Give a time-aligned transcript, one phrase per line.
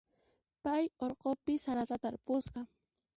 [0.63, 2.61] Pay urqupi sarata tarpusqa.